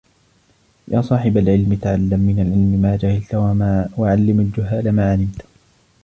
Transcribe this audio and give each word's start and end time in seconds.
يَا 0.87 1.01
صَاحِبَ 1.01 1.37
الْعِلْمِ 1.37 1.75
تَعَلَّمْ 1.81 2.19
مِنْ 2.19 2.39
الْعِلْمِ 2.39 2.81
مَا 2.81 2.95
جَهِلْت 2.95 3.35
وَعَلِّمْ 3.99 4.39
الْجُهَّالَ 4.39 4.91
مَا 4.91 5.11
عَلِمْت 5.11 5.41